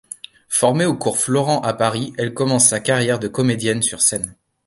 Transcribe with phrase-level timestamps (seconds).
[0.49, 4.35] Formée au Cours Florent à Paris, elle commence sa carrière de comédienne sur scène.